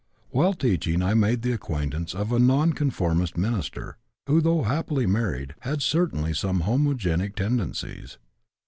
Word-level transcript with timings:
"While 0.31 0.55
teaching 0.55 1.03
I 1.03 1.13
made 1.13 1.43
the 1.43 1.51
acquaintance 1.51 2.15
of 2.15 2.31
a 2.31 2.39
non 2.39 2.73
conformist 2.73 3.37
minister, 3.37 3.97
who, 4.25 4.41
though 4.41 4.63
happily 4.63 5.05
married, 5.05 5.53
had 5.59 5.83
certainly 5.83 6.33
some 6.33 6.61
homogenic 6.61 7.35
tendencies. 7.35 8.17